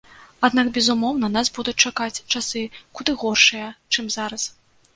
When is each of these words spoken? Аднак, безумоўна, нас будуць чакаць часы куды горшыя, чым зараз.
Аднак, 0.47 0.71
безумоўна, 0.77 1.29
нас 1.35 1.51
будуць 1.59 1.75
чакаць 1.89 2.23
часы 2.33 2.65
куды 2.99 3.17
горшыя, 3.25 3.71
чым 3.93 4.13
зараз. 4.21 4.51